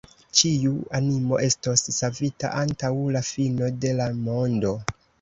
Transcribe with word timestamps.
Ĉiu 0.37 0.71
animo 0.99 1.39
estos 1.49 1.85
savita 1.99 2.53
antaŭ 2.65 2.93
la 3.19 3.25
fino 3.31 3.73
de 3.85 3.97
la 4.03 4.13
mondo. 4.29 4.79